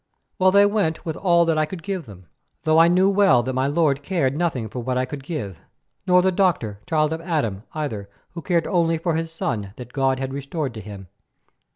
Well, 0.39 0.49
they 0.49 0.65
went 0.65 1.05
with 1.05 1.15
all 1.15 1.45
that 1.45 1.59
I 1.59 1.67
could 1.67 1.83
give 1.83 2.07
them, 2.07 2.25
though 2.63 2.79
I 2.79 2.87
knew 2.87 3.07
well 3.07 3.43
that 3.43 3.53
my 3.53 3.67
lord 3.67 4.01
cared 4.01 4.35
nothing, 4.35 4.67
for 4.67 4.79
what 4.79 4.97
I 4.97 5.05
could 5.05 5.21
give, 5.23 5.59
nor 6.07 6.23
the 6.23 6.31
doctor, 6.31 6.79
Child 6.89 7.13
of 7.13 7.21
Adam, 7.21 7.61
either, 7.75 8.09
who 8.31 8.41
cared 8.41 8.65
only 8.65 8.97
for 8.97 9.13
his 9.15 9.31
son 9.31 9.73
that 9.75 9.93
God 9.93 10.17
had 10.17 10.33
restored 10.33 10.73
to 10.73 10.81
him. 10.81 11.07